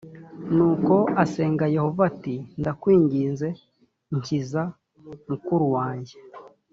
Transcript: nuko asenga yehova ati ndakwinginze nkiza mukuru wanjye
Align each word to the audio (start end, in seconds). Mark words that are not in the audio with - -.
nuko 0.55 0.93
asenga 1.23 1.63
yehova 1.75 2.01
ati 2.11 2.35
ndakwinginze 2.59 3.47
nkiza 4.17 4.61
mukuru 5.29 5.65
wanjye 5.75 6.15